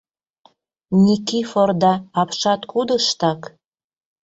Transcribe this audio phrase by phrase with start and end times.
[1.03, 1.91] Никифорда
[2.21, 3.41] апшаткудыштак?